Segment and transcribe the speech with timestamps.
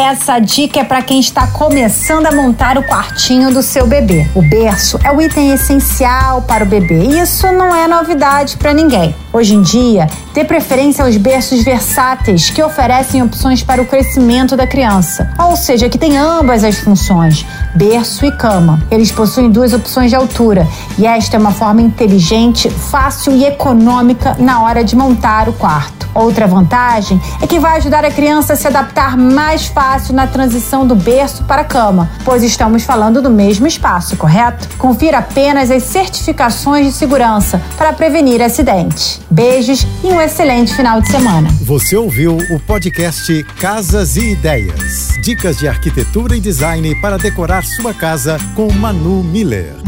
[0.00, 4.28] Essa dica é para quem está começando a montar o quartinho do seu bebê.
[4.32, 8.72] O berço é o item essencial para o bebê e isso não é novidade para
[8.72, 9.12] ninguém.
[9.32, 14.68] Hoje em dia, dê preferência aos berços versáteis que oferecem opções para o crescimento da
[14.68, 17.44] criança, ou seja, que tem ambas as funções,
[17.74, 18.80] berço e cama.
[18.92, 20.64] Eles possuem duas opções de altura
[20.96, 25.97] e esta é uma forma inteligente, fácil e econômica na hora de montar o quarto.
[26.14, 30.86] Outra vantagem é que vai ajudar a criança a se adaptar mais fácil na transição
[30.86, 34.68] do berço para a cama, pois estamos falando do mesmo espaço, correto?
[34.76, 39.20] Confira apenas as certificações de segurança para prevenir acidentes.
[39.30, 41.48] Beijos e um excelente final de semana.
[41.62, 45.18] Você ouviu o podcast Casas e Ideias.
[45.22, 49.87] Dicas de arquitetura e design para decorar sua casa com Manu Miller.